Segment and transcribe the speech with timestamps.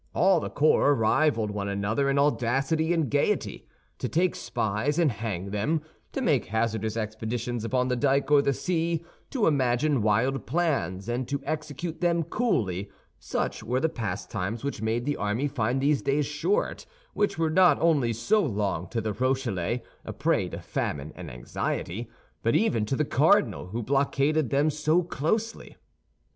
[0.15, 3.67] All the corps rivaled one another in audacity and gaiety.
[3.99, 8.51] To take spies and hang them, to make hazardous expeditions upon the dyke or the
[8.51, 15.05] sea, to imagine wild plans, and to execute them coolly—such were the pastimes which made
[15.05, 19.83] the army find these days short which were not only so long to the Rochellais,
[20.03, 22.09] a prey to famine and anxiety,
[22.41, 25.75] but even to the cardinal, who blockaded them so closely.